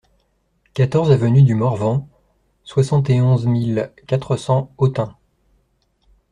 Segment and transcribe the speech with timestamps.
[0.73, 2.09] quatorze avenue du Morvan,
[2.63, 5.15] soixante et onze mille quatre cents Autun